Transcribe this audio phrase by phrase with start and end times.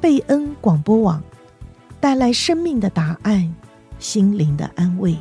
[0.00, 1.22] 贝恩广播网，
[2.00, 3.54] 带来生命的答案，
[3.98, 5.14] 心灵的安慰。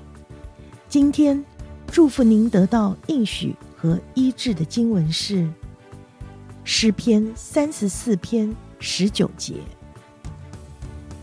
[0.88, 1.44] 今天
[1.88, 5.52] 祝福您得到应许和医治的经文是
[6.63, 9.55] 诗篇三十四篇十九节：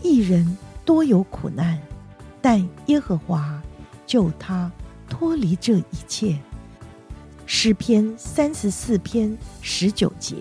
[0.03, 0.55] 一人
[0.85, 1.81] 多有苦难，
[2.39, 3.59] 但耶和华
[4.05, 4.71] 救他
[5.09, 6.37] 脱离这一切。
[7.47, 10.35] 诗篇三十四篇十九节。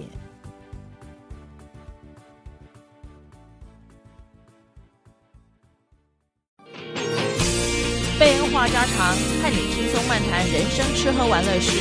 [9.43, 11.73] 和你轻松漫谈人生吃喝玩乐事。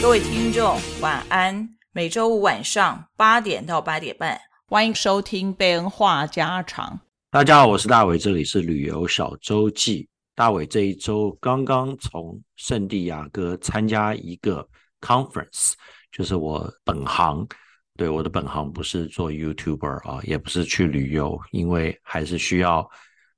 [0.00, 1.68] 各位听众，晚安。
[1.92, 6.98] 每周五晚上八点到八点半，欢迎收听贝恩话家常。
[7.30, 10.08] 大家好，我是大伟，这里是旅游小周记。
[10.34, 14.68] 大伟这一周刚刚从圣地亚哥参加一个
[15.00, 15.74] conference，
[16.10, 17.46] 就是我本行，
[17.96, 22.84] 对，我的本行不是做 YouTuber 啊，也不是去旅游，因为还是需要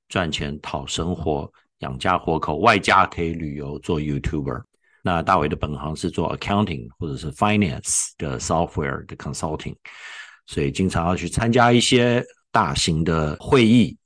[0.09, 4.63] 赚钱讨生活、养家活口，外加可以旅游做 YouTuber。
[5.03, 9.75] 那大伟的本行是做 accounting 或者是 finance 的 software 的 consulting，
[10.45, 13.97] 所以经常要去参加一些大型的会议。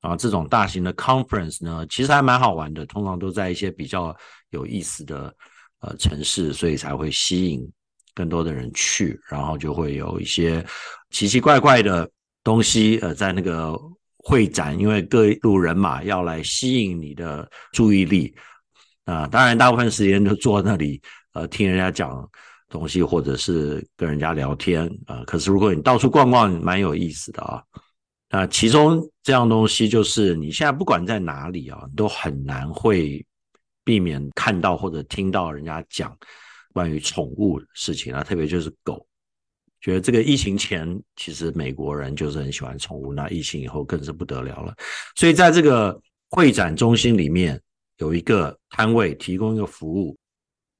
[0.00, 4.12] 啊，这种大型的 conference 呢，其实还蛮好玩的，通常都在一些比较
[4.50, 5.32] 有意思的
[5.78, 7.64] 呃城市，所以才会吸引
[8.12, 10.66] 更多的人去，然后就会有一些
[11.10, 12.10] 奇奇怪怪的
[12.42, 13.78] 东西呃在那个
[14.22, 18.32] 会展，因为各路人马要来吸引你的注意力
[19.04, 22.30] 啊，当然大部分时间就坐那里呃听人家讲
[22.68, 27.62] 东西，或者是跟人家聊天啊，可是如果你到处逛逛，蛮有意思的啊。
[28.30, 33.22] 那，其中这样东西就是你现在不管在哪里啊，都很难会
[33.84, 36.16] 避免看到或者听到人家讲
[36.72, 39.06] 关于宠物事情啊，特别就是狗。
[39.82, 44.74] 觉得这个疫情前，其实美国人就是很喜欢宠物，那疫情以后更是不得了了。
[45.16, 47.60] 所以在这个会展中心里面
[47.98, 50.16] 有一个摊位提供一个服务，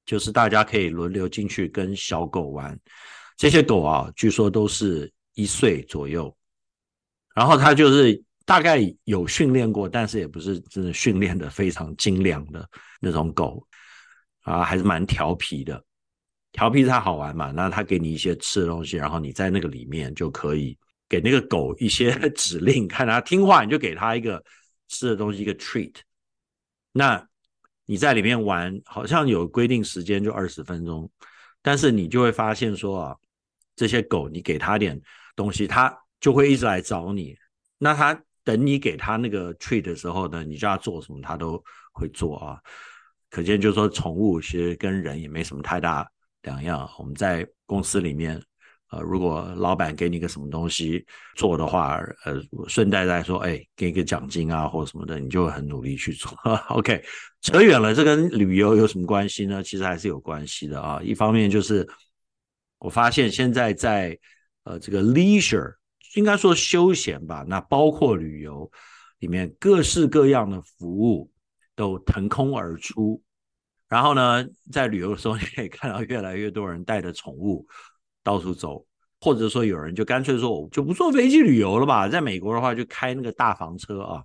[0.05, 2.79] 就是大家可以轮流进去跟小狗玩。
[3.35, 6.33] 这些狗啊，据说都是一岁左右。
[7.35, 12.65] 然后它就是大概有训练过，但是也不是真的训练的非常精良的
[13.01, 13.61] 那种狗
[14.43, 15.83] 啊，还是蛮调皮的。
[16.53, 20.77] 调皮才好玩嘛，那他给你一些吃的东西，然后你在那个里面就可以
[21.09, 24.41] 给那个狗一些 指令，看它听话，你就给它一个
[24.87, 25.95] 吃的东西，一个 treat。
[26.93, 27.27] 那
[27.85, 31.11] 你在里面玩，好像有规定时间就二十分钟，
[31.61, 33.17] 但是你就会发现说啊，
[33.75, 34.97] 这些狗你给它点
[35.35, 35.93] 东西，它。
[36.23, 37.37] 就会一直来找你，
[37.77, 42.57] 那他等你给他那个 treat 的时候呢，你叫他做什么，他都会做啊。
[43.29, 46.09] 可见就是说，宠物其实跟人也没什么太大
[46.43, 46.89] 两样。
[46.97, 48.41] 我们在公司里面，
[48.91, 51.05] 呃，如果老板给你个什么东西
[51.35, 56.31] 做的话，呃，顺带再说，哎，给一个奖金啊，或者什么的，你就很努力去做。
[56.69, 57.03] OK，
[57.41, 59.61] 扯远了，这跟旅游有什么关系呢？
[59.61, 61.01] 其实还是有关系的啊。
[61.03, 61.85] 一方面就是
[62.77, 64.17] 我发现现在在
[64.63, 65.73] 呃这个 leisure。
[66.15, 68.71] 应该说休闲吧，那包括旅游
[69.17, 71.27] 里面各式各样的服务
[71.75, 73.19] 都腾空而出。
[73.93, 77.63] 然后呢，在旅游的时候，你可以看到越来越多人带着宠物
[78.23, 78.83] 到处走，
[79.21, 82.07] 或者说有人就干脆说我就不坐飞机旅游了吧。
[82.09, 84.23] 在美国的话，就开那个大房车啊，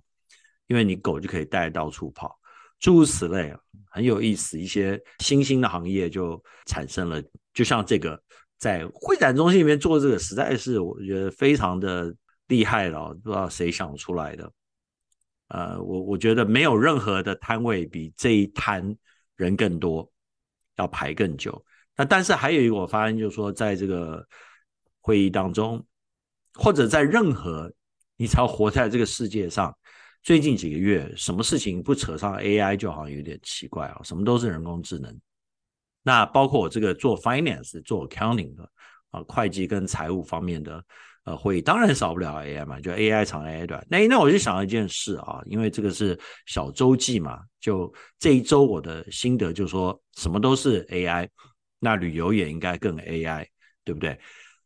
[0.65, 2.35] 因为你狗就可以带到处跑，
[2.79, 3.55] 诸如此类，
[3.91, 4.59] 很有意思。
[4.59, 7.21] 一些新兴的行业就产生了，
[7.53, 8.19] 就像这个。
[8.57, 12.13] 在会展中心里面做这个，实在是我觉得非常的
[12.47, 14.51] 厉害了，不知道谁想出来的。
[15.47, 18.93] 呃，我我觉得没有任何的摊位比这一摊
[19.39, 20.11] 人更多，
[20.75, 21.65] 要排更久。
[21.95, 24.27] 那但是还有一个我发现，就是说在这个
[24.99, 25.83] 会议当中，
[26.53, 27.71] 或者在任何
[28.17, 29.73] 你只要活在这个世界上，
[30.21, 35.17] 最近几个月，什么事情不扯上 AI 就好像有点奇怪啊，什么都是人工智能。
[36.03, 38.69] 那包括我这个做 finance、做 accounting 的
[39.11, 40.83] 啊，会计跟财务方面的
[41.29, 43.85] 呃会议，当然少不了 AI 嘛，就 AI 长 AI 短。
[43.87, 51.29] 那那我就想到一件事啊，因为这个是小周记嘛，就这一周我的心得就是说，什么都是 AI，
[51.79, 53.45] 那旅游也应该更 AI，
[53.83, 54.19] 对不对？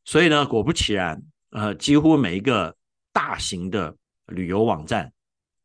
[0.05, 1.21] 所以呢，果不其然，
[1.51, 2.73] 呃，几乎每一个
[3.11, 3.93] 大型的
[4.27, 5.11] 旅游网站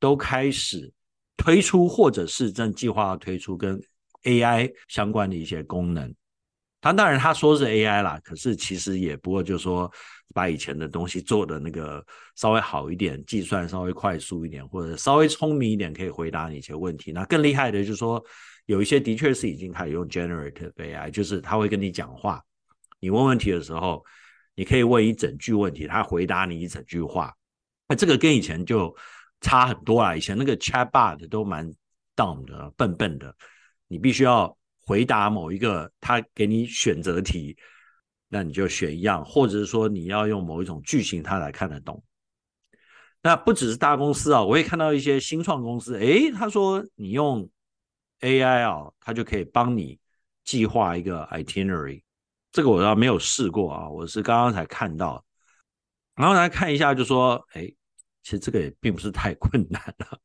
[0.01, 0.93] 都开始
[1.37, 3.81] 推出，或者是正计划要推出跟
[4.25, 6.13] AI 相关的一些功能，
[6.81, 9.91] 他当然他说是 AI 啦，可是其实也不过就是说
[10.35, 12.05] 把以前的东西做的那个
[12.37, 17.11] 稍微好一点，计算稍微快速一点，或者稍微聪明一点，可以回答你一些问题。
[17.13, 18.25] 那更厉害的就是说，
[18.67, 22.43] 有一些的确是已经开始用 generative AI，就是他会跟你讲话，
[23.01, 24.05] 你问问题的时候，
[24.55, 27.35] 你可以问一整句问题，他回答你一整句话。
[27.89, 28.95] 那这个跟以前就
[29.41, 31.73] 差很多啊，以前那个 chatbot 都蛮
[32.15, 33.35] dumb 的，笨笨的，
[33.89, 34.58] 你必须要
[34.89, 37.55] 回答某一个他给你选择题，
[38.27, 42.03] 那你就选一样，或者是说你要用某一种句型，他才看得懂。
[43.23, 47.47] 那不只是大公司啊，我也看到一些新创公司，诶，他说你用
[48.21, 49.99] AI 啊，他就可以帮你
[50.43, 52.03] 计划一个 itinerary。
[52.51, 55.23] 这个我倒没有试过啊，我是刚刚才看到，
[56.15, 57.77] 然后来看一下，就说，诶，
[58.23, 60.19] 其实这个也并不是太困难了。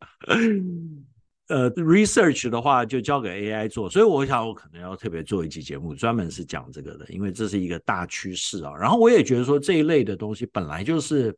[1.47, 8.73] 呃，research 的话就交给 AI 做，所以我想我可能要特别做一期节目，专门是讲这个的，因为这是一个大趋势啊。
[8.75, 11.37] 然后我也觉得说这一类的东西本来就是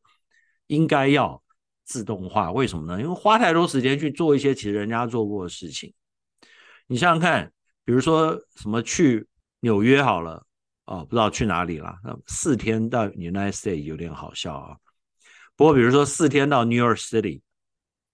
[0.67, 1.41] 应该要。
[1.87, 2.99] 自动化为什么呢？
[2.99, 5.93] 因为花太多时间去做一些其实人家做过的事情。
[6.87, 7.53] 你想想看，
[7.83, 9.27] 比如说什么去
[9.59, 10.43] 纽约好了，
[10.85, 11.95] 哦，不知道去哪里了。
[12.03, 14.75] 那四天到 United States 有点好笑啊。
[15.55, 17.41] 不过比如说四天到 New York City，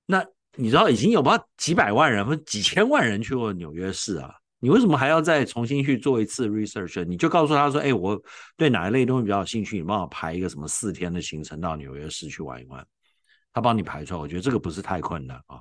[0.06, 0.26] 那
[0.56, 4.34] 你知道已经有不知道几百万人或几千万人去过纽约市啊？
[4.60, 7.04] 你为什么还要再重新去做一次 research？
[7.06, 8.22] 你就告诉他说：“哎，我
[8.56, 12.86] 对哪一类东西比较有兴趣，你帮我排一个什么四天的行程到纽约市去玩一玩。”
[13.54, 15.60] 他帮你排出来，我觉得这个不是太困难啊。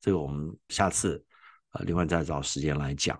[0.00, 1.24] 这个我们下次
[1.72, 3.18] 呃另外再找时间来讲。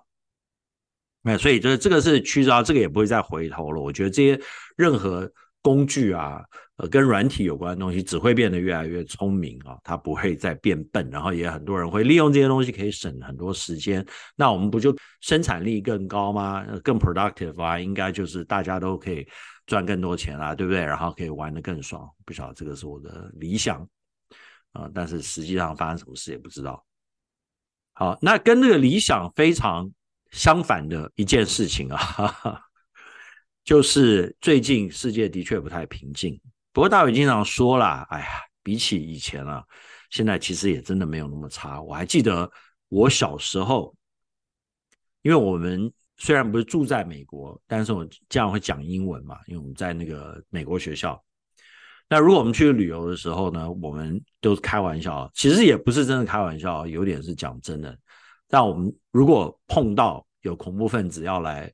[1.22, 3.80] 那所以这这个是趋势啊，这个也不会再回头了。
[3.80, 4.38] 我觉得这些
[4.76, 6.42] 任何工具啊，
[6.76, 11.08] 呃，跟软体有关的东西，只会变得越来越聪明啊，它不会再变笨。
[11.10, 14.04] 然后也很多人会利用这些东西，可以省很多时间。
[14.36, 16.66] 那我们不就生产力更高吗？
[16.82, 19.26] 更 productive 啊，应该就是大家都可以
[19.66, 20.80] 赚更多钱啊，对不对？
[20.80, 22.08] 然后可以玩得更爽。
[22.26, 23.86] 不晓得这个是我的理想。
[24.72, 26.82] 啊，但是实际上发生什么事也不知道。
[27.92, 29.86] 好，那跟那个理想非常
[30.30, 32.62] 相反的一件事情啊，哈哈，
[33.64, 36.40] 就是最近世界的确不太平静。
[36.72, 38.26] 不过大伟经常说啦，哎呀，
[38.62, 39.64] 比起以前啊，
[40.10, 41.80] 现在其实也真的没有那么差。
[41.80, 42.50] 我还记得
[42.88, 43.94] 我小时候，
[45.22, 51.22] 因为我们虽然不是住在美国，但是我这样会讲英文嘛，因为我们在那个美国学校。
[52.08, 57.96] 那如果我们去旅游的时候呢，我们都是开玩笑，其实也不是真的开玩笑，有点是讲真的。
[58.48, 61.72] 但我们如果碰到有恐怖分子要来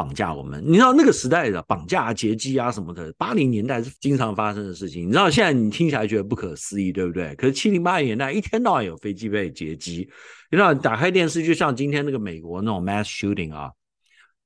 [0.00, 5.06] 绑架我们，你知道那个时代的绑架、劫机啊什么的，八零年代是经常发生的事情。
[5.06, 7.34] 你知道现在你听起来觉得不可思议，对不对？
[7.34, 10.08] 可是七零八零年代一天到晚有飞机被劫机，
[10.50, 13.70] 你知道打开电视就像今天那个美国那种 mass shooting 啊，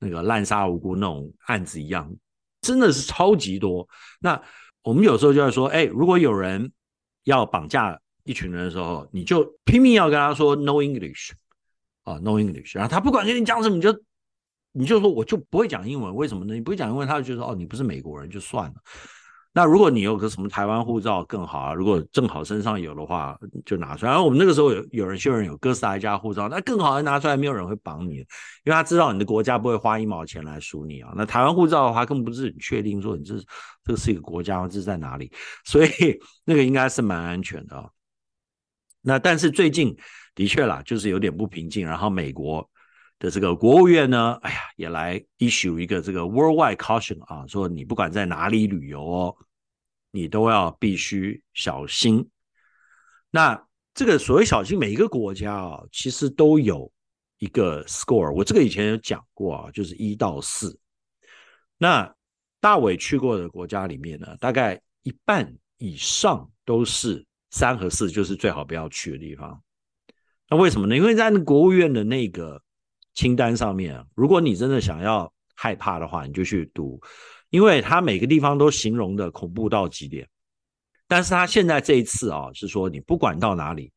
[0.00, 2.12] 那个滥杀无辜那种案子一样，
[2.60, 3.88] 真的是超级多。
[4.18, 4.42] 那
[4.82, 6.72] 我们有时候就在说，哎，如果有人
[7.22, 11.30] 要绑架一群人的时候，你就拼命要跟他说 “no English”
[12.02, 13.96] 啊，“no English”，然后他不管跟你讲什么，你就
[14.76, 16.52] 你就说我就不会讲英文，为什么呢？
[16.52, 18.74] 你不会讲英文，他就觉得哦，你不是美国人，就算了。
[19.56, 24.10] 那如果你有个什么台湾护照更好啊，如果正好身上有的话，就拿出来。
[24.10, 28.26] 然后我们那个时候有有人秀人有哥斯达黎加护照，那更好，拿出来没有人会绑你，因
[28.64, 31.12] 为他知道你的国家不会花一毛钱来赎你啊。
[31.14, 33.36] 那台湾护照的话，根本不是很确定说你这
[33.84, 35.30] 这个是一个国家，这是在哪里，
[35.64, 35.88] 所以
[36.44, 37.90] 那个应该是蛮安全的。
[39.02, 39.96] 那但是最近
[40.34, 41.86] 的确啦，就是有点不平静。
[41.86, 42.68] 然后美国
[43.24, 49.36] 的这个国务院呢，哎呀，也来 issue 一个这个 worldwide caution 啊，说你不管在哪里旅游哦。
[50.16, 52.30] 你都要必须小心。
[53.32, 56.88] 那这个所谓小心，每一个国家啊，其实都有
[57.38, 58.32] 一个 score。
[58.32, 60.78] 我这个以前有讲过啊，就是一到四。
[61.76, 62.14] 那
[62.60, 69.60] 大伟去过的国家里面呢，大概一半以上都是三和四，就是最好不要去的地方。
[70.48, 70.96] 那为什么呢？
[70.96, 72.62] 因为在国务院的那个
[73.14, 77.00] 清单上面，如果你真的想要害怕的话，你就去读。
[77.50, 80.28] 因为他每个地方都形容的恐怖到极点，
[81.06, 83.92] 但是他现在这一次啊，是说你不管到哪里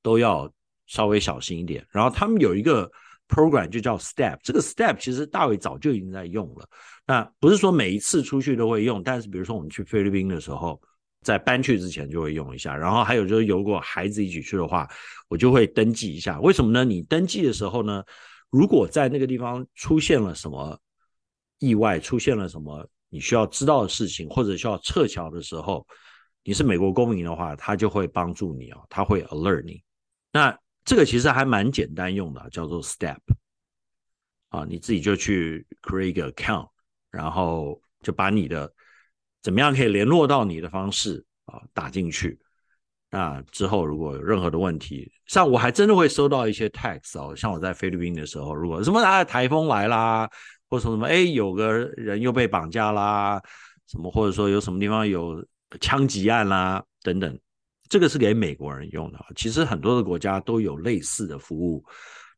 [0.00, 0.50] 都要
[0.86, 1.86] 稍微小心一点。
[1.90, 2.90] 然后他们有一个
[3.28, 6.66] program 就叫 STEP，这个 STEP 其实大伟早就已经在用了。
[7.06, 10.80] 那不是说每一次出去都会用，但是比如说我们去菲律宾的时候，
[11.20, 12.74] 在搬去之前就会用一下。
[12.74, 14.88] 然后还有就是，如果孩子一起去的话，
[15.28, 16.40] 我就会登记一下。
[16.40, 16.82] 为什么呢？
[16.82, 18.02] 你登记的时候呢，
[18.52, 20.78] 如果在那个地方出现了什么
[21.58, 22.88] 意外，出现了什么。
[23.14, 25.86] 你需要知道的事情，或者需要撤侨的时候，
[26.44, 29.82] 你是美国公民的话，他就会帮助你啊，他会 alert 你。
[30.32, 33.18] 那这个其实还蛮简单用的，叫做 Step
[34.48, 36.70] 啊，你自己就去 create 个 account，
[37.10, 38.72] 然后就把你的
[39.42, 42.40] 怎么样可以联络到你的方式啊打进去。
[43.10, 50.28] 那之后如果有任何的问题，像我还真的会收到一些 text 哦，像我在菲律宾的时候，如果什么啊台风来啦。
[50.68, 51.06] 或者说什么？
[51.06, 53.38] 哎，有个人又被绑架啦，
[53.86, 55.44] 什么或者说有什么地方有
[55.82, 57.38] 枪击案啦、等等，
[57.90, 59.18] 这个是给美国人用的。
[59.36, 61.84] 其实很多的国家都有类似的服务。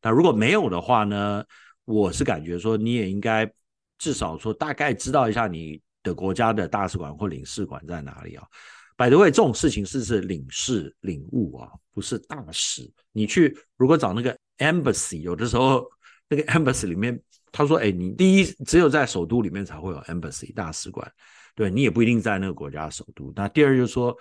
[0.01, 1.41] 那如果没有的话呢，
[1.85, 3.49] 我是感觉说你也应该
[3.97, 8.43] 至少说大概知道一下你的国家的大使馆或领事馆在哪里啊。
[8.97, 12.89] By the way，这种事情是是领事领务啊，不是大使。
[13.11, 15.85] 你去如果找那个 embassy，有的时候
[16.29, 17.21] 那个 embassy 里面，
[17.51, 21.11] 他说：“哎，你第一只有在首都里面才会有 embassy 大使馆，
[21.55, 23.33] 对你也不一定在那个国家首都。
[23.35, 24.15] 那第二就是说，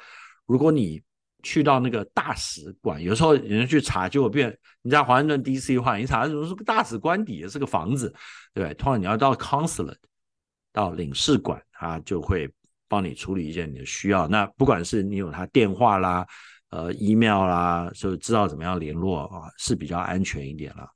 [0.45, 1.01] 如果你
[1.45, 8.13] 去到那个大使馆，有时候有人去查，结果变你在华盛顿 DC 的话，你查怎么是个大使官邸，是个房子，
[8.53, 8.75] 对不对？
[8.75, 9.95] 通常你要到 consulate
[10.73, 12.51] 到领事馆，他就会。”
[12.95, 16.25] 帮你处理一件你的需要，那不管是你有他电话啦，
[16.71, 20.89] 呃，email 啦，就知道怎么样联络啊，是比较安全一点了。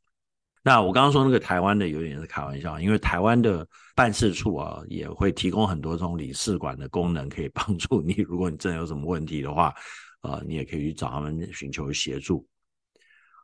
[0.62, 8.14] 那我刚刚说那个台湾的有点是开玩笑，因为台湾的办事处啊也会提供很多这种领事馆的功能，可以帮助你。
[8.28, 9.74] 如果你真有什么问题的话，
[10.22, 12.46] 呃，你也可以去找他们寻求协助。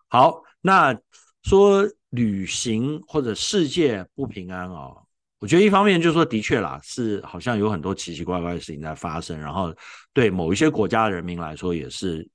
[0.07, 0.97] 好，那
[1.43, 5.04] 说旅行或者世界不平安啊。
[5.45, 9.77] 我觉得一方面就是说，的确啦，是好像有很多奇奇怪怪的事情在发生，然后
[10.15, 12.27] 对某一些国家的人民来说也是，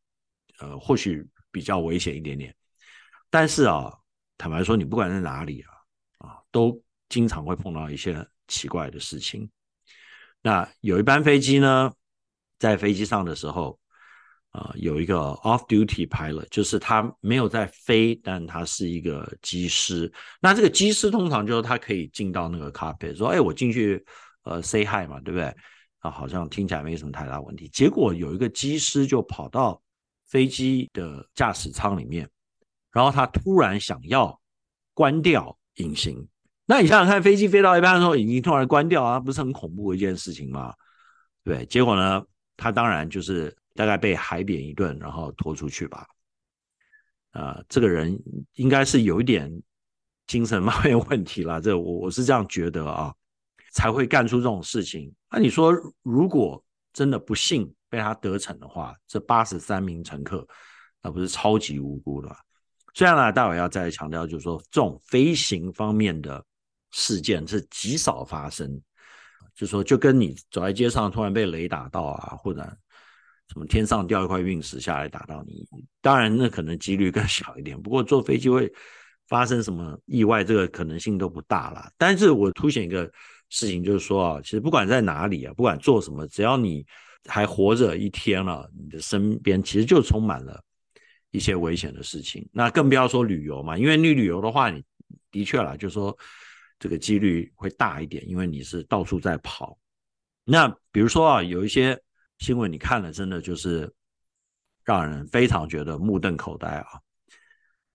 [0.60, 2.56] 呃，或许比较危险一点点。
[3.32, 3.92] 但是啊，
[4.38, 5.64] 坦白说，你不管在哪里
[6.20, 9.50] 啊，啊，都经常会碰到一些奇怪的事情。
[10.44, 11.92] 那有一班飞机呢，
[12.60, 13.79] 在飞机上的时候。
[14.52, 20.12] 啊、有一个 off-duty pilot，就是他没有在飞，但他是一个机师。
[20.42, 24.04] 那这个机师通常就是他可以进到那个 cockpit，说：“哎，我进去，
[24.46, 25.54] 呃，say hi 嘛，对不对？”
[26.02, 27.68] 啊，好像听起来没什么太大问题。
[27.68, 29.80] 结果有一个机师就跑到
[30.26, 32.28] 飞机的驾驶舱里面，
[32.92, 34.42] 然后他突然想要
[34.96, 36.28] 关掉隐形。
[36.66, 40.74] 那你想想看，飞机飞到一半的时候，引擎突然关掉啊，不是很恐怖的一件事情吗？
[41.44, 42.24] 对，结果呢，
[42.58, 43.56] 他当然就是。
[43.80, 46.06] 大概被海扁一顿，然后拖出去吧。
[47.32, 48.22] 啊、这个人
[48.56, 49.50] 应该是有一点
[50.28, 53.16] 精神方面问题了，这我我是这样觉得啊，
[53.72, 55.10] 才会干出这种事情。
[55.32, 60.46] 那、你说，如果真的不幸被他得逞的话，这八十三名乘客
[61.02, 62.36] 那不是超级无辜的？
[62.94, 66.44] 虽然呢，待会要再强调，就是说这种飞行方面的
[66.92, 68.82] 事件是极少发生，
[69.56, 72.78] 就说就跟你走在街上突然被雷打到啊，或者。
[73.52, 75.66] 什么天上掉一块陨石下来打到你？
[76.02, 77.82] 当然，那可能几率更小一点。
[77.82, 78.72] 不过坐飞机会
[79.28, 81.92] 发生什么意外，这个可能性都不大了。
[81.98, 83.12] 但是我凸显一个
[83.50, 86.86] 事情，就是说啊，其实不管在哪里啊，不管做什么，只要你
[87.26, 90.64] 还活着一天了，你的身边其实就充满了
[91.32, 92.48] 一些危险的事情。
[92.52, 94.84] 那更不要说旅游嘛，因为你旅游的话，你
[95.32, 96.16] 的确啦，就是说
[96.78, 99.76] 这个几率会大一点，因为你是到处在跑。
[100.44, 102.00] 那比如说啊，有一些。
[102.40, 103.94] 新闻你看了，真的就是
[104.84, 106.88] 让人非常觉得目瞪口呆啊！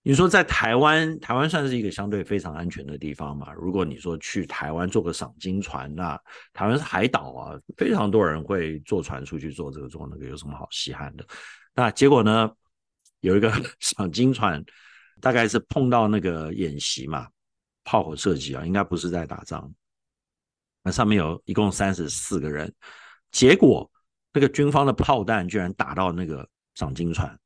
[0.03, 3.51] 你说在台湾，台湾算是一个相对非常安全的地方嘛？
[3.53, 6.15] 如果你说去台湾坐个赏鲸船，那
[6.53, 11.25] 台湾是海岛啊，非常多人会坐船出去做这个做那个，有什么好稀罕的？
[11.73, 12.51] 那结果呢，
[13.21, 14.63] 有一个赏鲸船，
[15.19, 17.27] 大概是碰到那个演习嘛，
[17.83, 19.73] 炮火射击啊，应该不是在打仗。
[20.83, 22.71] 那上面有一共三十四个人，
[23.31, 23.91] 结果。
[24.35, 27.39] 那个军方的炮弹居然打到那个赏金船，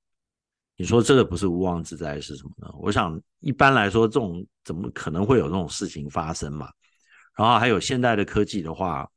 [0.76, 2.74] 你说这个不是无妄之灾是什么呢？
[2.80, 6.68] 我想一般来说，这种怎么可能会有这种事情发生嘛？
[7.38, 9.08] 然后还有现代的科技的话，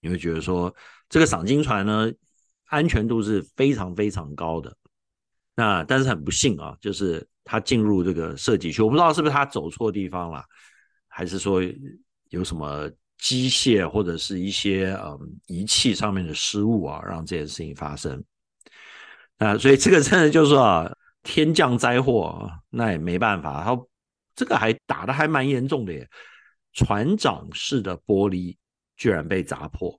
[0.00, 0.72] 你会觉得说
[1.08, 2.08] 这个赏金船呢，
[2.66, 4.72] 安全度是非常非常高的。
[5.56, 10.44] 那但是很不幸啊，就是他进入这个射击区，我不知道是不是他走错地方了，
[11.08, 11.60] 还是说
[12.28, 12.88] 有什么。
[13.18, 18.22] 机械或者是一些嗯仪器上面的失误啊，让这件事情发生。
[19.38, 20.92] 啊所以这个真的就是说啊，
[21.22, 23.62] 天降灾祸，那也没办法。
[23.64, 23.78] 他
[24.34, 26.08] 这个还打得还蛮严重的耶，
[26.72, 28.56] 船长室的玻璃
[28.96, 29.98] 居然被砸破。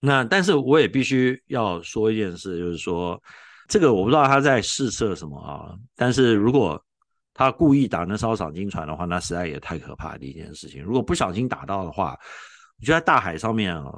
[0.00, 3.20] 那但是我也必须要说一件事，就是说
[3.68, 5.74] 这个我不知道他在试射什么啊。
[5.94, 6.82] 但是如果
[7.40, 10.82] 他故意打那艘赏金船的话，那实在也太可怕的一件事情。
[10.84, 12.14] 如果不小心打到的话，
[12.78, 13.90] 我觉得在大海上面啊，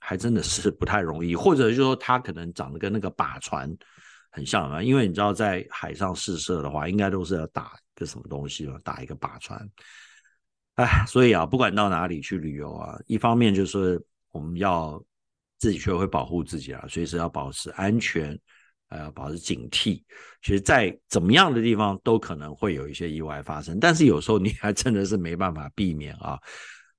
[0.00, 1.36] 还真的是不太容易。
[1.36, 3.70] 或者就是说，他可能长得跟那个靶船
[4.30, 9.60] 很像啊，因为你知道，在海上试射的话，应该都是要打个什么东西嘛，打一个靶船。
[10.76, 14.98] 哎，所以啊，不管到哪里去旅游啊，一方面就是我们要
[15.58, 18.34] 自己学会保护自己啊，随时要保持安全。
[18.88, 20.02] 呃，保持警惕。
[20.42, 26.38] 其实，在怎么样的地方都可能会有一些意外发生，但是有时候你还真的是没办法避免啊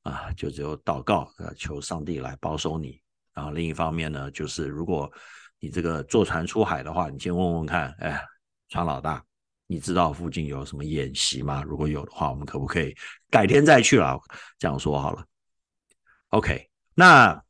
[0.03, 3.01] 啊，就只有祷告，求上帝来保守你
[3.33, 5.11] 然后另一方面呢，就是如果
[5.59, 8.21] 你这个坐船出海的话，你先问问看，哎，
[8.69, 9.23] 船老大，
[9.67, 11.63] 你知道附近有什么演习吗？
[11.63, 12.95] 如果有的话，我们可不可以
[13.29, 14.19] 改天再去了？
[14.57, 15.25] 这样说好了。
[16.29, 17.41] OK，那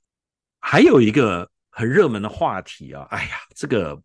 [0.59, 3.99] 还有一个很热门的话题啊，哎呀，这个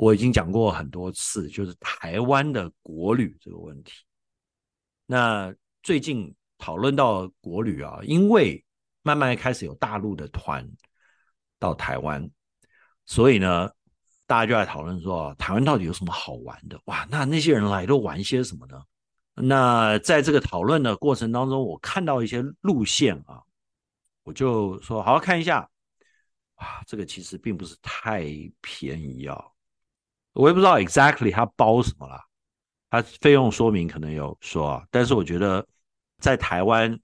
[0.00, 3.92] 我已经讲过很多次，就是台湾的国旅这个问题。
[5.04, 8.64] 那最近讨论到国旅啊，因为
[9.02, 10.66] 慢慢开始有大陆的团
[11.58, 12.26] 到台湾。
[13.04, 13.68] 所以呢，
[14.26, 16.80] 大家就在讨论说，台湾到底有什么好玩的？
[16.86, 18.82] 哇，那那些人来都玩些什么呢？
[19.34, 23.42] 那在这个讨论的过程当中，我看到一些路线啊，
[24.22, 25.68] 我就说好好看一下。
[26.54, 28.24] 哇，这个其实并不是太
[28.62, 29.44] 便宜啊，
[30.32, 32.20] 我也不知道 exactly 它包什么啦，
[32.90, 35.66] 它费用说明可能有说啊，但是我觉得
[36.18, 36.98] 在台湾，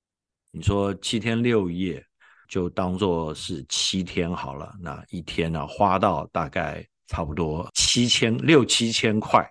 [0.51, 2.05] 你说七天六夜。
[2.49, 9.45] 就当做是七天好了，那一天呢，花到大概差不多七千六七千块，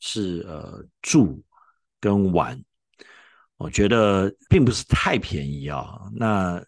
[0.00, 1.40] 是呃住
[2.00, 2.60] 跟玩，
[3.56, 6.00] 我觉得并不是太便宜啊。
[6.12, 6.60] 那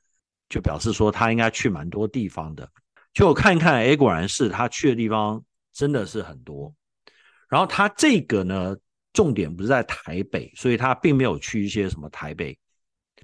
[0.48, 2.70] 就表示说他应该去蛮多地方的。
[3.12, 5.42] 就我看一看，哎，果然是他去的地方
[5.76, 6.75] 真的是很多。
[7.49, 8.75] 然后他这个呢，
[9.12, 12.59] 重点不是在台北，所以他并没有去一些什么台北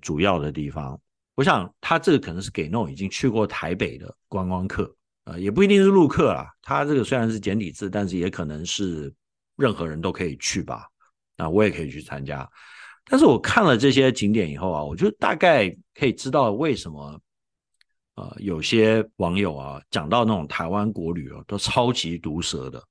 [0.03, 1.01] 主要的地方。
[1.35, 4.95] 我想他这个可能是给那种已经去过台北的观光客，
[5.25, 6.47] 呃，也不一定是陆客啦。
[6.61, 9.13] 他这个虽然是简体字，但是也可能是
[9.57, 10.87] 任何人都可以去吧。
[11.39, 12.47] 那我也可以去参加。
[13.07, 17.19] 但是我看了这些景点以后啊，我就大概可以知道为什么，
[18.15, 22.83] 呃，有些网友啊讲到那种台湾国旅哦，都超级毒舌的。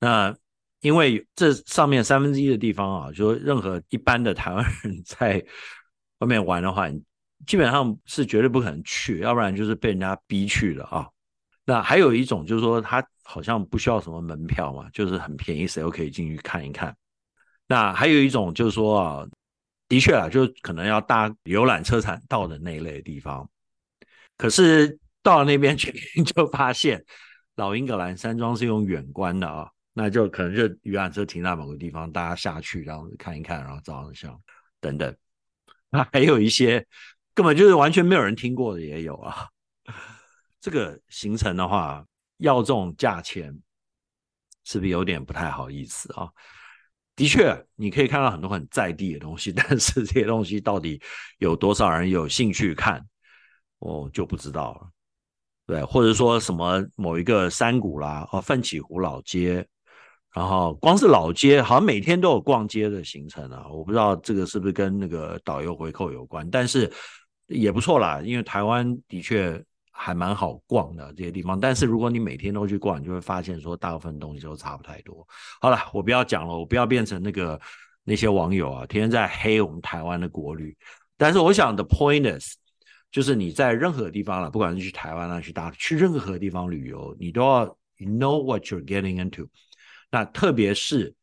[0.00, 0.34] 那
[0.80, 5.44] 因为这上面三分之一的地方啊，就任何一般的台湾人 在
[6.18, 6.88] 外面玩的话，
[7.46, 11.08] 基本上是绝对不可能去，要不然就是被人家逼去的啊。
[11.64, 16.96] 那还有一种就是说，他好像不需要什么门票嘛，就是很便宜，谁都可以进去看一看。
[17.66, 19.26] 那还有一种就是说啊，
[19.88, 23.48] 的确啊，就可能要搭游览车才到的那一类的地方。
[24.36, 25.92] 可是到了那边去，
[26.24, 27.04] 就发现
[27.56, 34.40] 老英格兰山庄是用远观的啊，那就可能就游览车停在某个地方，大家下去然后看一看，然后照张相
[34.80, 35.16] 等等。
[35.90, 36.86] 那还有一些。
[37.34, 39.46] 根本就是完全没有人听过的也有啊，
[40.58, 42.02] 这个行程的话，
[42.38, 43.54] 要这种价钱，
[44.64, 46.30] 是不是有点不太好意思啊？
[47.14, 50.98] 的确，你可以看到很多很在地的东西， 但是这些东西到底
[51.36, 53.06] 有多少人有兴趣看，
[53.78, 54.88] 我就不知道了。
[55.66, 59.66] 对，或者说什么某一个山谷啦，哦，奋起湖老街。
[60.32, 66.92] 然后光是老街，好像每天都有逛街的行程啊，我不知道这个是不是跟那个导游回扣有关，但是
[67.46, 69.58] 也不错啦，因为台湾的确
[69.90, 71.58] 还蛮好逛的这些地方。
[71.58, 75.26] 但是如果你每天都去逛，你就会发现说大部分东西都差不太多。
[75.58, 77.58] 好了，我不要讲了，我不要变成那个
[78.04, 80.76] 那些网友啊，天天在黑我们台湾的国旅。
[81.16, 82.56] 但是我想的 point is，
[83.10, 87.66] 就是你在任何地方了，不管是去台湾啊，去大去任何地方旅游，你都要
[87.98, 89.48] know what you're getting into。
[90.10, 91.14] 那特别是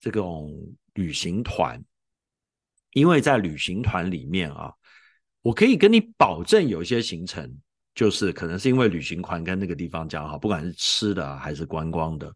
[0.00, 0.54] 这种
[0.94, 1.82] 旅行团，
[2.92, 4.72] 因为在旅行团里面啊，
[5.42, 7.50] 我可以跟你保证，有一些行程
[7.94, 12.30] 就是可能是因为旅行团跟那个地方讲好，不管是吃的还是观光的，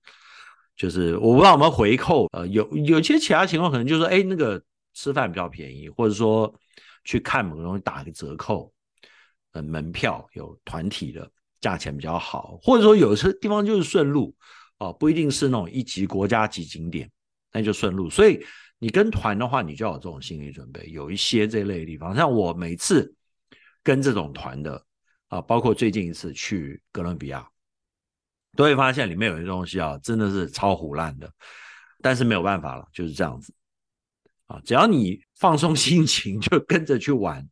[0.74, 2.26] 就是我不知道有没有回扣。
[2.32, 4.62] 呃，有有些其他情况可能就是说，哎，那个
[4.94, 6.52] 吃饭比较便宜，或者说
[7.04, 8.72] 去看某个东西打个折扣，
[9.52, 14.34] 呃，门票有团体的价钱比较好，或者说有些地方就是顺路。
[14.78, 17.10] 哦，不一定是那种一级国家级景点，
[17.52, 18.08] 那就顺路。
[18.08, 18.42] 所以
[18.78, 20.88] 你跟团的话，你就要有这种心理准备。
[20.88, 23.14] 有一些这类的地方，像我每次
[23.82, 24.82] 跟这种团的
[25.28, 27.46] 啊，包括最近一次去哥伦比亚，
[28.56, 31.30] 都会发现里面有些东西啊，真的是超胡烂的。
[32.00, 33.52] 但是没有办法了，就是这样子
[34.50, 34.60] 啊。
[34.64, 37.48] 只要你放松 心情，就跟着去玩，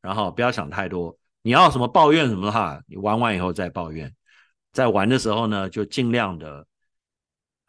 [0.00, 1.16] 然后不要想太多。
[1.42, 4.12] 你要什么抱怨什么的话，你玩完以后再抱怨。
[4.72, 6.66] 在玩的时候呢，就尽量的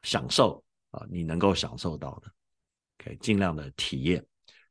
[0.04, 2.32] 享受啊，你能够享受到的
[2.99, 4.25] ，OK，尽量的体验。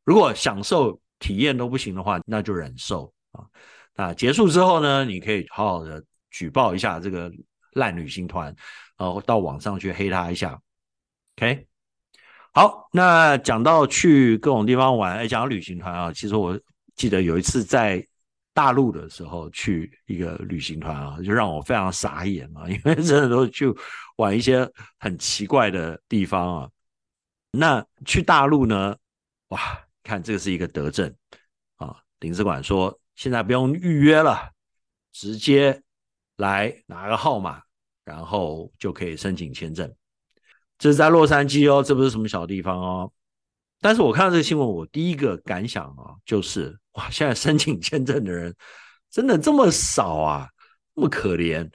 [0.04, 3.46] 如果享受体验都不行的话，那就忍受啊。
[3.94, 7.31] 那结束之后呢，你可以好好的举报一下这个
[7.72, 8.54] 烂旅行团，
[8.96, 10.61] 然后到网上去黑他一下。
[11.37, 11.67] OK，
[12.52, 16.58] 好，那讲到去各种地方玩，哎，讲到旅行团啊，其实我
[16.94, 18.04] 记得有一次在。
[18.54, 23.72] 大陆的时候去一个旅行团啊，就让我非常傻眼啊， 因为真的都去
[24.16, 26.70] 玩一些很奇怪的地方啊。
[27.52, 28.96] 那去大陆呢，
[29.50, 29.61] 哇，
[30.02, 31.08] 看这个是一个德政
[31.76, 34.50] 啊，领事馆说现在不用预约了，
[35.12, 35.80] 直接
[36.38, 37.62] 来拿个号码，
[38.04, 39.88] 然后就可以申请签证。
[40.78, 43.10] 这是在洛杉矶哦，这不是什么小地方哦。
[43.80, 48.54] 但是我看到这个新闻，我第一个感想啊，就是哇，现在申请签证的人
[49.10, 50.48] 真的这么少啊，
[50.94, 51.68] 那么可怜，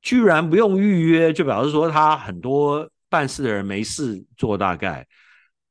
[0.00, 5.06] 居然不用预约，就表示说他很多办事的人没事做，大概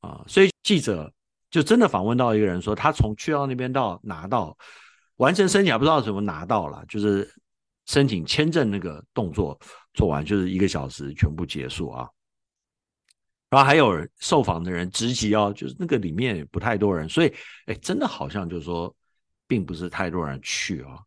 [0.01, 1.11] 啊，所以记者
[1.49, 4.57] 就真的访问到一个人说，他从去到那边到拿到
[5.17, 7.29] 完成申请，还不知道怎么拿到了，就是
[7.85, 9.59] 申请签证那个动作
[9.93, 12.07] 做完，就是一个小时全部结束啊。
[13.51, 17.33] 然后还有受访的人直击哦，就是那个里面也不太多人，所以
[17.65, 18.95] 哎，真的好像就是说，
[19.45, 20.97] 并不是太多人去啊。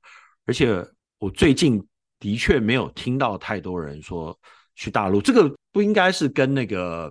[0.45, 0.87] 而且
[1.19, 1.83] 我最近
[2.21, 4.39] 的确没有听到太多人说
[4.75, 7.11] 去大陆，这个不应该是跟那个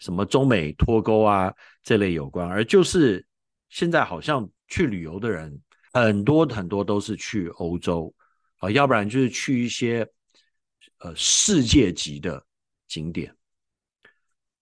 [0.00, 3.24] 什么中美脱钩啊这类有关，而就是
[3.68, 5.56] 现在好像去旅游的人
[5.92, 8.12] 很多很多都是去欧洲
[8.58, 10.04] 啊，要不然就是去一些
[10.98, 12.44] 呃世界级的
[12.88, 13.32] 景点。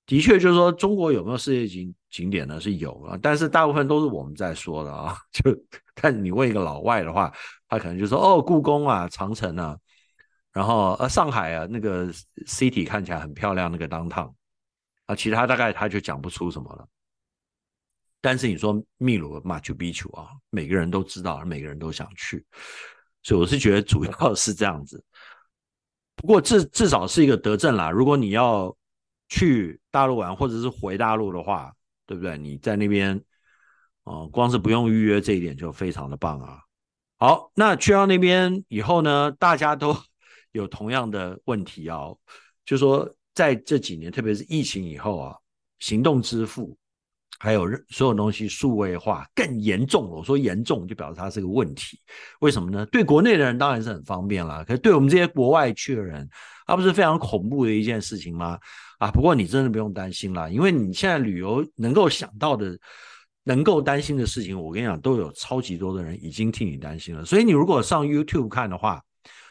[0.04, 2.60] 的确，就是说中国有没有世界级景点呢？
[2.60, 5.16] 是有啊，但是大部分都是我们在说的啊。
[5.32, 5.56] 就
[5.94, 7.32] 但你问一个老外的话，
[7.68, 9.78] 他可能就说哦，故宫啊，长城啊，
[10.52, 12.12] 然后呃，上海啊，那个
[12.46, 14.32] city 看起来很漂亮，那个 downtown
[15.06, 16.86] 啊，其他大概他就讲不出什么了。
[18.20, 22.44] 但是你说秘鲁马丘比丘啊，每个人都知道，每个人都想去，
[23.22, 25.02] 所以我是觉得主要是这样子。
[26.16, 28.76] 不过至至少是一个德政啦，如果你要。
[29.32, 31.72] 去大陆玩，或者是回大陆的话，
[32.06, 32.36] 对不对？
[32.36, 33.18] 你在那边，
[34.04, 36.58] 呃，光是不用预约这一点就非常的棒啊。
[37.16, 39.96] 好，那去到那边以后呢，大家都
[40.52, 42.00] 有同样的问题啊，
[42.66, 45.34] 就说在这几年，特别是疫情以后啊，
[45.78, 46.76] 行动支付。
[47.38, 51.98] 还有所有东西数位化更严重了，我说严重就表示它是个问题。
[52.38, 52.86] 为什么呢？
[52.86, 56.28] 对国内的人当然是很方便啦，可是对我们这些国外去的人，
[56.68, 58.56] 它不是非常恐怖的一件事情吗？
[59.02, 62.78] 啊，不过你真的不用担心啦，因为你现在旅游能够想到的、
[63.42, 67.24] 能够担心的事情，我跟你讲，都有超级多的人已经替你担心了。
[67.24, 69.02] 所以你如果上 YouTube 看的话，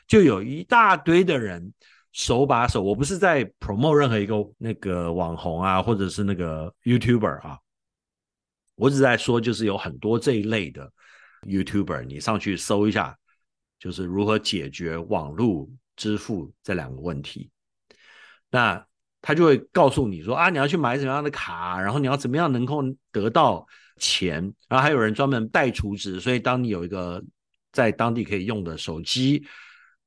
[0.07, 1.73] 就有一大堆的人
[2.13, 2.81] 手把手。
[2.81, 7.59] 我不是在 promote 任何一个那个网红啊，或者是那个 YouTuber 啊。
[8.75, 10.89] 我只在说，就是有很多这一类的
[11.41, 13.17] YouTuber，你上去搜一下，
[13.77, 17.51] 就是如何解决网络支付这两个问题。
[18.49, 18.85] 那
[19.21, 22.81] 他就会告诉你说啊，你要去买什么样的卡，然后你要怎么样能够
[23.11, 23.65] 得到
[23.97, 27.23] 钱，然后还有人专门带储值，所以当你有一个
[27.71, 29.45] 在当地可以用的手机，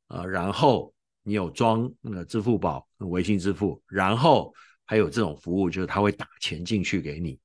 [0.08, 4.52] 呃，然后你有装那个支付宝、微信支付，然后
[4.84, 7.38] 还有这种服务，就是他会打钱进去给你。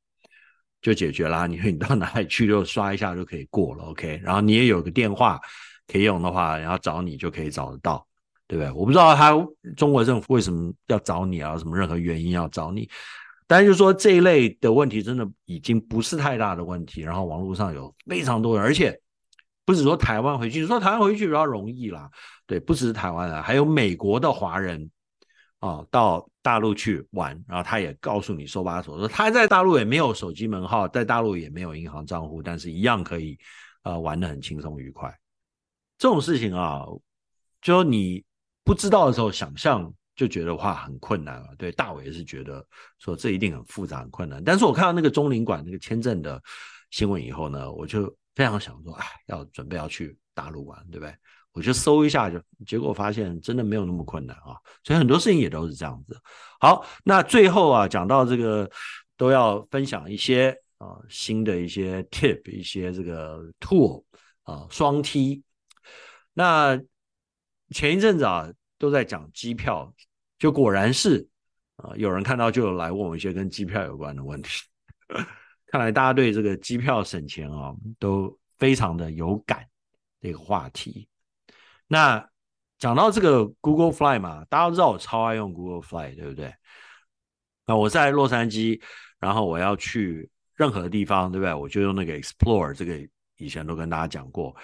[0.81, 4.17] 就解决啦，你说你到哪里去就刷一下就可以过了，OK。
[4.23, 5.37] 然后你也有个电话
[5.87, 8.07] 可以用的话，然后找你就可以找得到，
[8.49, 8.69] 对不对？
[8.73, 9.31] 我不知道他
[9.77, 12.89] 中国政府为什么要找你啊，什么任何原因要找你。
[13.47, 17.01] 但是就说这一类的问题真的已经不是太大的问题。
[17.01, 18.99] 然后网络上有非常多，而且
[19.63, 22.09] 不止说台湾回去，说台湾回去比较容易啦，
[22.45, 24.91] 对，不只是台湾啊，还有美国的华人
[25.59, 26.27] 啊到。
[26.41, 33.37] 大陆去玩，然后他也告诉你手把手说他在大陆也没有手机门号，在大陆也没有银行账户，但是一样可以
[33.83, 35.13] 呃玩得很轻松愉快。
[35.97, 36.85] 这种事情啊，
[37.61, 38.23] 就你
[38.69, 41.47] 不知道的时候，想象就觉得话很困难了。
[41.57, 42.63] 对，大伟也是觉得
[42.99, 44.43] 说这一定很复杂很困难。
[44.43, 46.39] 但是我看到那个中领馆那个签证的
[46.91, 51.11] 新闻以后呢，我就非常想说，哎，要准备要去大陆玩，对不对？
[51.53, 54.53] 我就搜一下就，就结果发现真的没有那么困难啊，
[54.83, 56.15] 所以很多事情也都是这样子。
[56.59, 58.69] 好，那最后啊，讲到这个
[59.17, 64.03] 都要分享一些啊新的一些 tip，一些这个 tool
[64.43, 65.41] 啊双 T。
[66.33, 66.79] 那
[67.71, 68.47] 前一阵子啊
[68.79, 69.93] 都在讲机票，
[70.39, 71.27] 就果然是
[71.75, 74.63] 啊有人看到就有来问我一些跟机票有关的问题。
[75.67, 79.63] 看来大家对这个机票省钱啊都非常的有感
[80.19, 81.07] 这个话题。
[81.87, 82.27] 那
[82.79, 86.51] 讲到这个 Google Fly 嘛，大家都知道我超爱用 Google Fly，对不对？
[87.65, 88.81] 那我在洛杉矶，
[89.19, 91.53] 然后我要去任何地方，对不对？
[91.53, 92.97] 我就用那个 Explore，这个
[93.37, 94.55] 以前都跟大家讲过。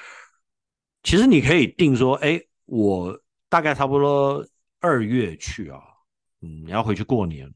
[1.03, 3.21] 其实你可以定说，哎，我
[3.55, 4.45] 大概差不多
[4.81, 5.79] 二月去啊，
[6.41, 7.49] 嗯，你要回去过年，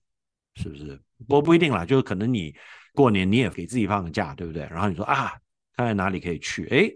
[0.55, 0.97] 是不是？
[1.27, 2.55] 不不一定啦，就是可能你
[2.93, 4.65] 过年你也给自己放个假，对不对？
[4.71, 5.33] 然后你说啊，
[5.75, 6.89] 看看哪里可以去，哎。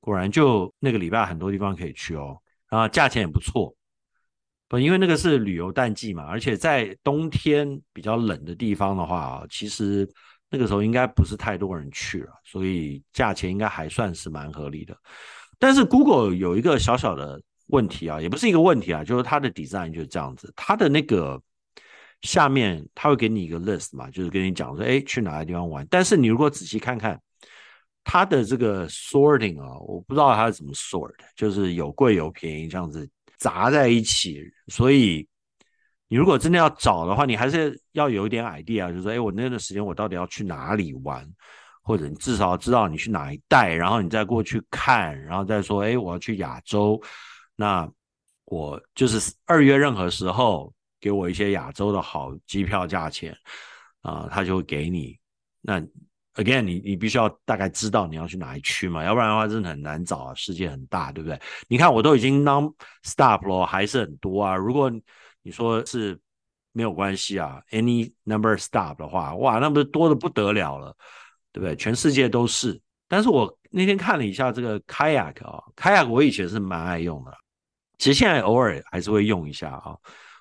[0.00, 3.74] 果然就那个礼拜很多地方可以去哦，然后价钱也不错，
[4.68, 10.06] 不，因为那个是旅游淡季嘛，而且在冬天比较冷的地方的话，其实
[10.50, 14.94] 那个时候应该不是太多人去了，所以价钱应该还算是蛮合理的。
[15.58, 17.38] 但是 Google 有一个小小的
[17.70, 21.40] 问题啊，也不是一个问题啊，就是它的 design 就是这样子，它的那个
[22.22, 25.86] 下面它会给你一个 list 嘛，就是跟你讲说，哎，去哪个地方玩。
[25.90, 27.20] 但是你如果仔细看看
[28.04, 35.26] 它的这个 sorting 啊，我不知道它是怎么 sort，就是有贵有便宜这样子砸在一起，所以。
[36.12, 41.24] 你如果真的要找的话，你还是要有一点 idea，就是说，哎，我那段时间我到底要去哪里玩，
[41.84, 47.00] 或者你至少知道你去哪一带，然后你再过去看，然后再说，哎，我要去亚洲，
[47.60, 47.86] 那
[48.46, 53.36] 我就是二月任何时候给我一些亚洲的好机票价钱
[54.00, 55.18] 啊，他就会给你。
[55.60, 55.78] 那
[56.36, 61.38] again，你你必须要大概知道你要去哪一区嘛，要不然的话真的很难找啊，世界很大，对不对？
[61.68, 64.90] 你看我都已经 non-stop 了，还是很多啊，如果。
[65.42, 66.20] 你说是
[66.72, 70.94] 没有关系啊，any number stop 的话，哇，那不是多得不得了了，
[71.50, 71.74] 对不对？
[71.76, 72.78] 全世界都是。
[73.08, 77.34] 但是我那天看了一下这个 kayak 啊，kayak 我以前是蛮爱用的，
[78.00, 79.94] 其实现在偶尔还是会用一下啊。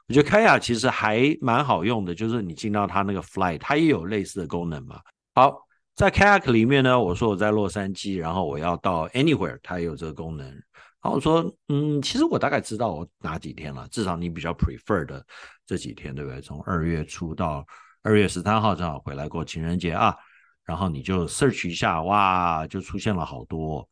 [0.08, 5.00] 我觉得 kayak 其实还蛮好用的，就是你进到它那个 flight，它也有类似的功能嘛。
[5.36, 5.56] 好，
[5.93, 10.48] 在 kayak 里面呢，我说我在洛杉矶，然后我要到 anywhere，它也有这个功能。
[10.48, 15.24] 然后我说，嗯，其实我大概知道我哪几天了，至少你比较 prefer 的
[15.65, 16.41] 这几天，对不对？
[16.41, 17.63] 从二月初到
[18.02, 20.15] 二月十三号，正好回来过情人节啊。
[20.63, 23.88] 然后你就 search 一下，哇，就出现了好多。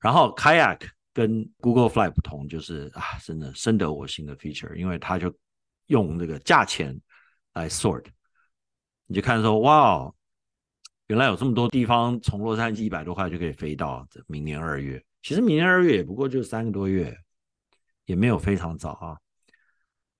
[0.00, 0.80] 然后 Kayak
[1.14, 5.34] 跟 Google Fly 不同，就是啊，真的深得我心的 feature，因为它就
[5.86, 7.00] 用这个价钱
[7.54, 8.04] 来 sort，
[9.06, 10.12] 你就看说，哇，
[11.06, 15.02] 原来有这么多地方，从洛杉矶一百多块就可以飞到明年二月。
[15.22, 17.16] 其实明年二月也不过就三个多月，
[18.06, 19.16] 也没有非常早啊。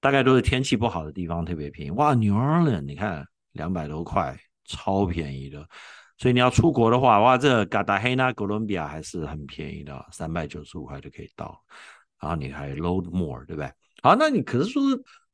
[0.00, 1.90] 大概都是天气不好的地方特别便宜。
[1.90, 5.68] 哇，New Orleans，你看两百多块，超便宜的。
[6.16, 11.60] 所以你要出国的话，哇，这个 Cartagena 哥伦比亚还是很便宜的，三百九十五块就可以到。
[12.20, 13.70] 然后你还 load more，对不对？
[14.02, 14.82] 好，那你可是说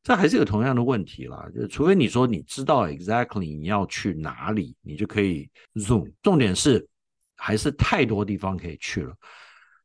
[0.02, 6.10] 这还是有同样的问题啦，就除非你说你知道 exactly 你要去哪里，你就可以 zoom。
[6.22, 6.88] 重点是
[7.36, 9.14] 还是太多地方可以去了。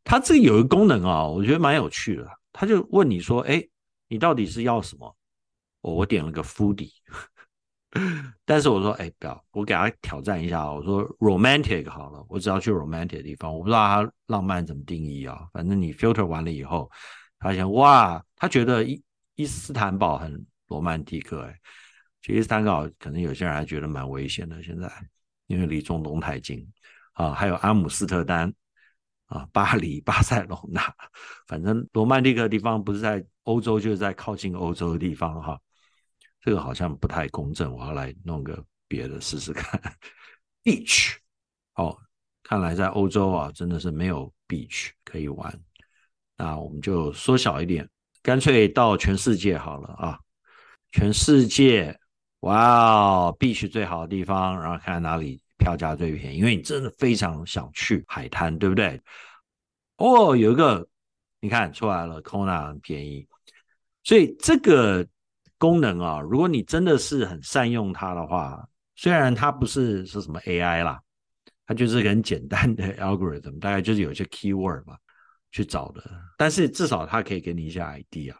[0.03, 2.27] 它这有一个功能啊，我觉得蛮有趣的。
[2.53, 3.61] 他就问你说：“哎，
[4.07, 5.13] 你到底是要什么？”
[5.81, 6.91] 我我点了个 foodie，
[8.43, 15.47] 但是我说：“哎，不要，我给他挑战一下。”我说：“romantic 好了，我只要去 romantic 的地方。”我不知道他浪漫怎么定义啊。
[15.53, 16.91] 反正你 filter 完了以后，
[17.39, 19.01] 发现哇，他觉得伊
[19.35, 21.43] 伊斯坦堡很罗曼蒂克。
[21.43, 21.55] 哎，
[22.21, 24.91] 其实伊斯坦堡可能有些人还觉得蛮危险的，现在
[25.47, 26.67] 因为离中东太近
[27.13, 27.33] 啊。
[27.33, 28.53] 还有阿姆斯特丹。
[29.27, 30.93] 啊，巴黎、巴塞隆纳，
[31.47, 35.59] 反正罗曼蒂克的地方不是在欧洲，就是在靠近欧洲的地方哈。
[36.45, 39.81] 这个好像不太公正，我要来弄个别的试试看。
[40.63, 41.15] Beach，
[41.73, 41.97] 哦，
[42.43, 45.59] 看来在欧洲啊，真的是没有 beach 可以玩。
[46.37, 47.89] 那我们就缩小一点，
[48.21, 50.19] 干脆到全世界好了啊！
[50.91, 51.99] 全世界，
[52.41, 55.41] 哇哦，beach 最好的地方，然后看哪里。
[55.57, 59.01] 票价最便宜，因为你真的非常想去海滩，对不对？
[59.95, 60.85] 哦，有一个，
[61.39, 63.25] 你看出来了，Kona 很便宜，
[64.03, 65.07] 所以这个
[65.65, 68.63] 功能啊，如果你真的是很善用它的话，
[68.95, 71.01] 虽然它不是说什么 AI 啦，
[71.65, 74.95] 它就是很简单的 algorithm，大概就是有一些 keyword 嘛
[75.51, 76.03] 去找的，
[76.37, 78.35] 但是至少它可以给你一些 idea，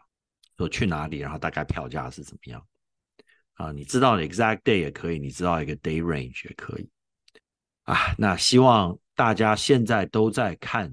[0.56, 2.64] 说去哪里，然后大概票价是怎么样
[3.54, 3.72] 啊？
[3.72, 6.88] 你知道的 exact day 也可以，你知道一个 day range 也可以。
[7.82, 10.88] 啊，那希望大家现在都在看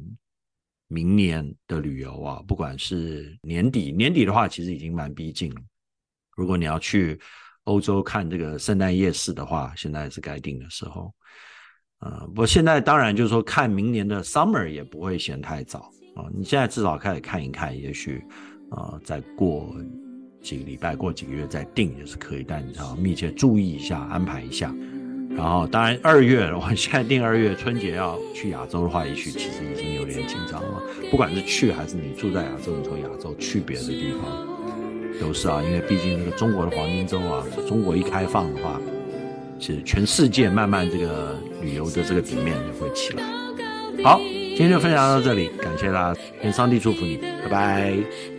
[0.88, 5.62] 明年的旅游啊，不管是年底，年底的话其实已经蛮逼近了。
[6.36, 7.20] 如果你要去
[7.64, 11.14] 欧洲看这个圣诞夜市的话，现在是该定的时候。
[12.00, 16.26] 呃，不过现在当然就是说看明年的 summer 也不会嫌太早啊。
[16.36, 18.22] 你现在至少开始看一看，也许
[18.72, 19.74] 啊，再过
[20.42, 24.76] 几个礼拜、过几个月再定也是可以，但你要密切注意一下，安排一下。
[25.30, 30.82] 然后，当然二月， 我现在定二月春节要去亚洲的话，也许其实已经有点紧张了。
[31.10, 34.53] 不管是去还是你住在亚洲，你从亚洲去别的地方，
[35.20, 38.80] 都是啊，因为毕竟这个中国的黄金周啊，中国一开放的话，
[39.60, 43.24] 是全世界慢慢这个旅游的这个底面就会起来。
[44.04, 48.33] 好，今天就分享到这里，感谢大家，愿上帝祝福你，拜拜。